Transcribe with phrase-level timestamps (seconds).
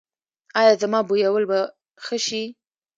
[0.59, 1.59] ایا زما بویول به
[2.03, 2.43] ښه شي؟